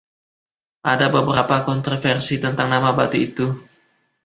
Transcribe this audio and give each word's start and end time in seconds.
Ada 0.93 1.07
beberapa 1.17 1.55
kontroversi 1.67 2.35
tentang 2.43 2.67
nama 2.73 2.89
batu 2.97 3.17
itu. 3.27 3.47